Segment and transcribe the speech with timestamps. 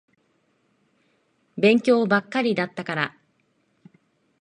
[1.57, 3.17] 勉強ばっかりだったから。